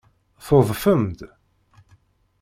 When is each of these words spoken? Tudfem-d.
Tudfem-d. 0.45 1.19